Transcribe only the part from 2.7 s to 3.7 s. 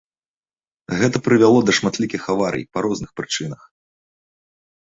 па розных прычынах.